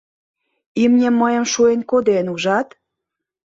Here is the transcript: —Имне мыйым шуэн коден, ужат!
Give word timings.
—Имне 0.83 1.09
мыйым 1.19 1.45
шуэн 1.53 1.81
коден, 1.89 2.25
ужат! 2.33 2.67